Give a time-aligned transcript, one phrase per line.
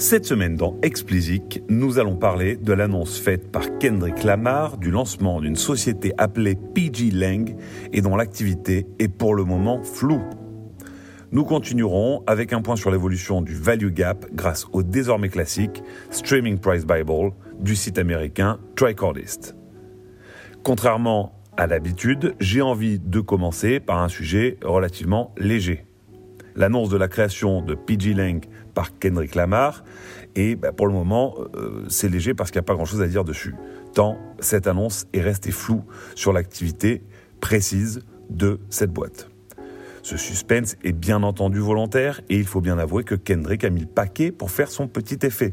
[0.00, 5.40] Cette semaine dans Explicit, nous allons parler de l'annonce faite par Kendrick Lamar du lancement
[5.40, 7.56] d'une société appelée PG Lang
[7.92, 10.22] et dont l'activité est pour le moment floue.
[11.32, 16.60] Nous continuerons avec un point sur l'évolution du value gap grâce au désormais classique Streaming
[16.60, 19.56] Price Bible du site américain Tricordist.
[20.62, 25.87] Contrairement à l'habitude, j'ai envie de commencer par un sujet relativement léger.
[26.58, 28.44] L'annonce de la création de PG Lang
[28.74, 29.84] par Kendrick Lamar.
[30.34, 33.06] Et bah, pour le moment, euh, c'est léger parce qu'il n'y a pas grand-chose à
[33.06, 33.54] dire dessus.
[33.94, 35.84] Tant cette annonce est restée floue
[36.16, 37.02] sur l'activité
[37.40, 39.30] précise de cette boîte.
[40.02, 43.82] Ce suspense est bien entendu volontaire et il faut bien avouer que Kendrick a mis
[43.82, 45.52] le paquet pour faire son petit effet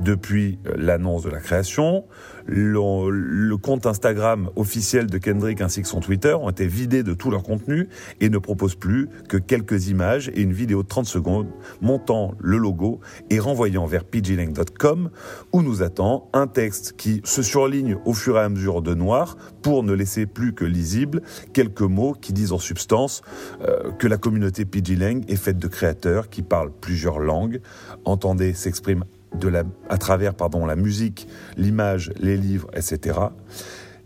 [0.00, 2.04] depuis euh, l'annonce de la création.
[2.46, 7.30] Le, compte Instagram officiel de Kendrick ainsi que son Twitter ont été vidés de tout
[7.30, 7.88] leur contenu
[8.20, 11.48] et ne proposent plus que quelques images et une vidéo de 30 secondes
[11.80, 15.10] montant le logo et renvoyant vers pglink.com
[15.52, 19.36] où nous attend un texte qui se surligne au fur et à mesure de noir
[19.62, 23.22] pour ne laisser plus que lisible quelques mots qui disent en substance
[23.62, 27.60] euh, que la communauté pglink est faite de créateurs qui parlent plusieurs langues,
[28.04, 29.04] entendez, s'expriment
[29.38, 33.18] de la, à travers pardon, la musique, l'image, les livres, etc.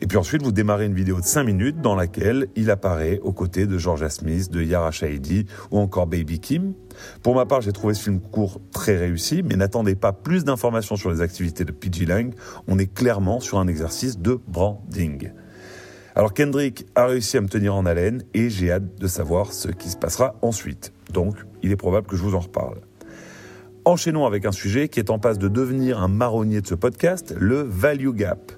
[0.00, 3.32] Et puis ensuite, vous démarrez une vidéo de 5 minutes dans laquelle il apparaît aux
[3.32, 6.74] côtés de Georgia Smith, de Yara Shahidi ou encore Baby Kim.
[7.22, 10.96] Pour ma part, j'ai trouvé ce film court très réussi, mais n'attendez pas plus d'informations
[10.96, 12.34] sur les activités de PG Lang.
[12.68, 15.30] On est clairement sur un exercice de branding.
[16.14, 19.68] Alors Kendrick a réussi à me tenir en haleine et j'ai hâte de savoir ce
[19.68, 20.92] qui se passera ensuite.
[21.12, 22.80] Donc, il est probable que je vous en reparle.
[23.86, 27.32] Enchaînons avec un sujet qui est en passe de devenir un marronnier de ce podcast,
[27.38, 28.50] le value gap.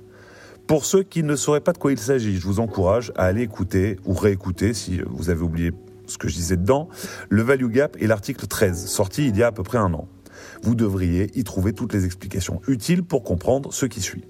[0.66, 3.42] Pour ceux qui ne sauraient pas de quoi il s'agit, je vous encourage à aller
[3.42, 5.72] écouter ou réécouter si vous avez oublié
[6.06, 6.88] ce que je disais dedans.
[7.28, 10.08] Le value gap est l'article 13, sorti il y a à peu près un an.
[10.62, 14.24] Vous devriez y trouver toutes les explications utiles pour comprendre ce qui suit.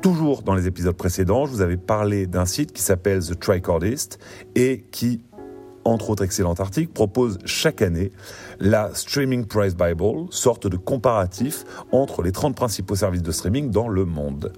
[0.00, 4.20] Toujours dans les épisodes précédents, je vous avais parlé d'un site qui s'appelle The Tricordist
[4.54, 5.22] et qui
[5.88, 8.12] entre autres excellents articles, propose chaque année
[8.60, 13.88] la Streaming Price Bible, sorte de comparatif entre les 30 principaux services de streaming dans
[13.88, 14.52] le monde.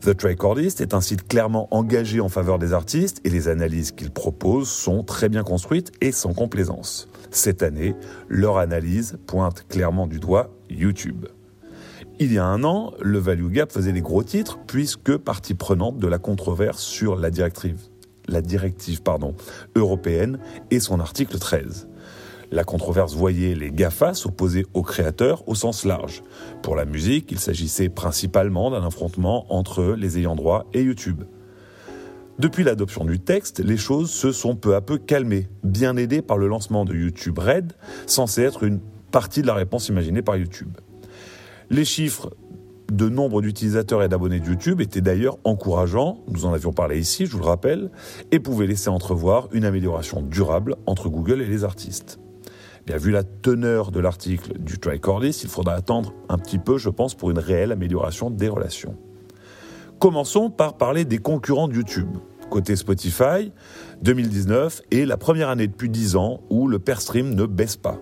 [0.00, 4.12] The Tricordist est un site clairement engagé en faveur des artistes et les analyses qu'il
[4.12, 7.08] propose sont très bien construites et sans complaisance.
[7.32, 7.96] Cette année,
[8.28, 11.26] leur analyse pointe clairement du doigt YouTube.
[12.20, 15.98] Il y a un an, le Value Gap faisait les gros titres puisque partie prenante
[15.98, 17.78] de la controverse sur la directive
[18.28, 19.34] la directive pardon,
[19.74, 20.38] européenne
[20.70, 21.88] et son article 13.
[22.50, 26.22] La controverse voyait les GAFA s'opposer aux créateurs au sens large.
[26.62, 31.24] Pour la musique, il s'agissait principalement d'un affrontement entre les ayants droit et YouTube.
[32.38, 36.38] Depuis l'adoption du texte, les choses se sont peu à peu calmées, bien aidées par
[36.38, 37.72] le lancement de YouTube Red,
[38.06, 40.70] censé être une partie de la réponse imaginée par YouTube.
[41.68, 42.30] Les chiffres
[42.90, 47.26] de nombre d'utilisateurs et d'abonnés de YouTube était d'ailleurs encourageant, nous en avions parlé ici,
[47.26, 47.90] je vous le rappelle,
[48.30, 52.18] et pouvait laisser entrevoir une amélioration durable entre Google et les artistes.
[52.86, 56.88] Bien, vu la teneur de l'article du Tricordist, il faudra attendre un petit peu, je
[56.88, 58.96] pense, pour une réelle amélioration des relations.
[59.98, 62.16] Commençons par parler des concurrents de YouTube.
[62.50, 63.52] Côté Spotify,
[64.02, 68.00] 2019 est la première année depuis 10 ans où le per stream ne baisse pas.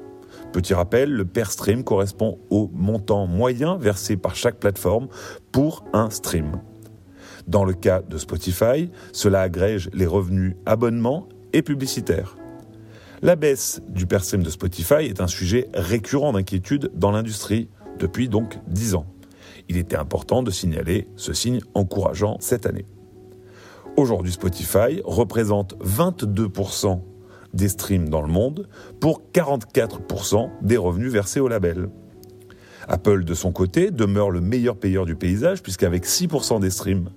[0.53, 5.09] Petit rappel, le per stream correspond au montant moyen versé par chaque plateforme
[5.53, 6.61] pour un stream.
[7.47, 12.37] Dans le cas de Spotify, cela agrège les revenus abonnements et publicitaires.
[13.23, 17.69] La baisse du per stream de Spotify est un sujet récurrent d'inquiétude dans l'industrie
[17.99, 19.07] depuis donc 10 ans.
[19.69, 22.87] Il était important de signaler ce signe encourageant cette année.
[23.97, 27.01] Aujourd'hui, Spotify représente 22%
[27.55, 28.69] des streams dans le monde
[29.01, 31.89] pour 44% des revenus versés au label.
[32.89, 37.11] Apple, de son côté, demeure le meilleur payeur du paysage puisqu'avec 6% des streams,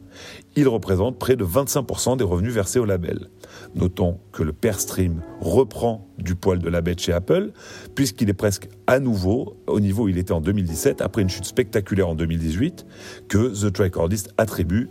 [0.55, 3.29] il représente près de 25% des revenus versés au label.
[3.75, 7.51] Notons que le per stream reprend du poil de la bête chez Apple
[7.95, 11.45] puisqu'il est presque à nouveau au niveau où il était en 2017 après une chute
[11.45, 12.85] spectaculaire en 2018
[13.27, 14.89] que The Tricordist attribue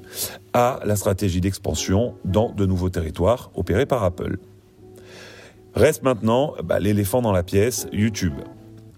[0.52, 4.38] à la stratégie d'expansion dans de nouveaux territoires opérée par Apple.
[5.78, 8.34] Reste maintenant bah, l'éléphant dans la pièce, YouTube.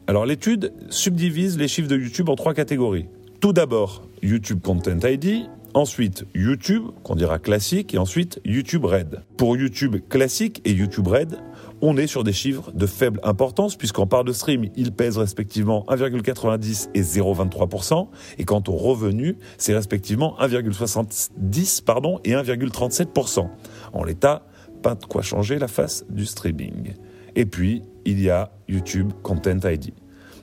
[0.06, 3.06] Alors l'étude subdivise les chiffres de YouTube en trois catégories.
[3.38, 9.20] Tout d'abord, YouTube Content ID, ensuite YouTube, qu'on dira classique, et ensuite YouTube Red.
[9.36, 11.36] Pour YouTube classique et YouTube Red,
[11.82, 15.84] on est sur des chiffres de faible importance, puisqu'en part de stream, ils pèsent respectivement
[15.90, 23.48] 1,90 et 0,23%, et quant aux revenus, c'est respectivement 1,70 pardon, et 1,37%.
[23.92, 24.46] En l'état,
[24.82, 26.94] pas de quoi changer la face du streaming.
[27.36, 29.92] Et puis, il y a YouTube Content ID.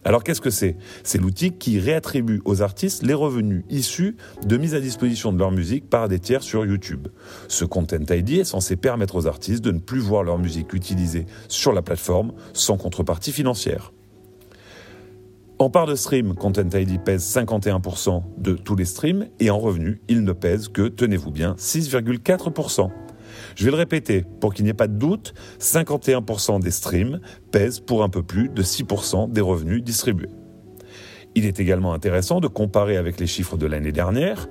[0.07, 0.77] Alors qu'est-ce que c'est?
[1.03, 5.51] C'est l'outil qui réattribue aux artistes les revenus issus de mise à disposition de leur
[5.51, 7.09] musique par des tiers sur YouTube.
[7.49, 11.25] Ce Content ID est censé permettre aux artistes de ne plus voir leur musique utilisée
[11.49, 13.91] sur la plateforme sans contrepartie financière.
[15.59, 19.99] En part de stream, Content ID pèse 51% de tous les streams et en revenu,
[20.07, 22.91] il ne pèse que, tenez-vous bien, 6,4%.
[23.57, 27.19] Je vais le répéter, pour qu'il n'y ait pas de doute, 51% des streams
[27.51, 30.29] pèsent pour un peu plus de 6% des revenus distribués.
[31.33, 34.47] Il est également intéressant de comparer avec les chiffres de l'année dernière.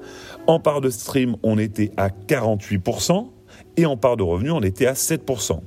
[0.48, 3.30] En part de stream, on était à 48%
[3.76, 5.60] et en part de revenus, on était à 7%.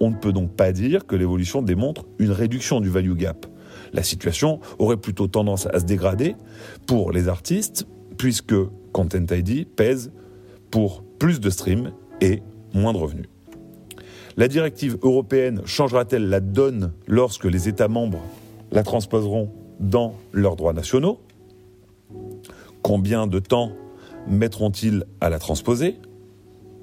[0.00, 3.44] On ne peut donc pas dire que l'évolution démontre une réduction du value gap.
[3.92, 6.34] La situation aurait plutôt tendance à se dégrader
[6.86, 7.86] pour les artistes,
[8.16, 8.54] puisque
[8.92, 10.12] Content ID pèse
[10.70, 11.92] pour plus de streams
[12.22, 12.42] et
[12.74, 13.26] moins de revenus.
[14.36, 18.22] La directive européenne changera-t-elle la donne lorsque les États membres
[18.70, 19.50] la transposeront
[19.80, 21.20] dans leurs droits nationaux?
[22.82, 23.72] Combien de temps
[24.26, 25.96] mettront-ils à la transposer?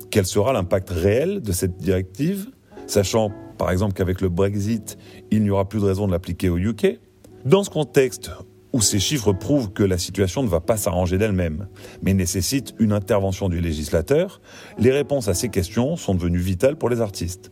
[0.09, 2.47] Quel sera l'impact réel de cette directive,
[2.85, 4.97] sachant par exemple qu'avec le Brexit,
[5.31, 6.99] il n'y aura plus de raison de l'appliquer au UK
[7.45, 8.31] Dans ce contexte
[8.73, 11.67] où ces chiffres prouvent que la situation ne va pas s'arranger d'elle-même,
[12.01, 14.41] mais nécessite une intervention du législateur,
[14.77, 17.51] les réponses à ces questions sont devenues vitales pour les artistes.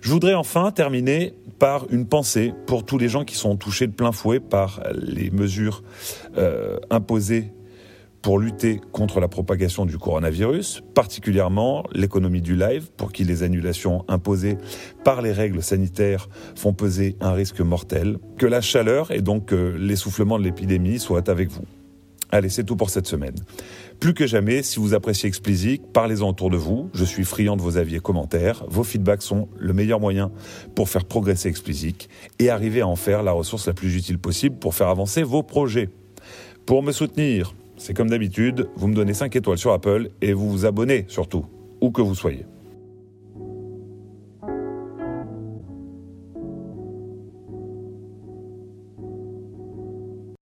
[0.00, 3.92] Je voudrais enfin terminer par une pensée pour tous les gens qui sont touchés de
[3.92, 5.82] plein fouet par les mesures
[6.36, 7.52] euh, imposées
[8.28, 14.04] pour lutter contre la propagation du coronavirus, particulièrement l'économie du live, pour qui les annulations
[14.06, 14.58] imposées
[15.02, 18.18] par les règles sanitaires font peser un risque mortel.
[18.36, 21.62] Que la chaleur et donc euh, l'essoufflement de l'épidémie soient avec vous.
[22.30, 23.34] Allez, c'est tout pour cette semaine.
[23.98, 26.90] Plus que jamais, si vous appréciez Explicit, parlez-en autour de vous.
[26.92, 28.62] Je suis friand de vos avis et commentaires.
[28.68, 30.30] Vos feedbacks sont le meilleur moyen
[30.74, 34.58] pour faire progresser Explicit et arriver à en faire la ressource la plus utile possible
[34.58, 35.88] pour faire avancer vos projets.
[36.66, 40.50] Pour me soutenir, c'est comme d'habitude, vous me donnez 5 étoiles sur Apple et vous
[40.50, 41.46] vous abonnez surtout,
[41.80, 42.44] où que vous soyez.